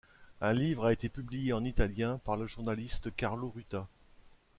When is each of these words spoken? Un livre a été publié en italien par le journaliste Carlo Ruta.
Un 0.41 0.53
livre 0.53 0.85
a 0.85 0.93
été 0.93 1.09
publié 1.09 1.53
en 1.53 1.63
italien 1.63 2.17
par 2.25 2.35
le 2.35 2.47
journaliste 2.47 3.15
Carlo 3.15 3.51
Ruta. 3.53 3.87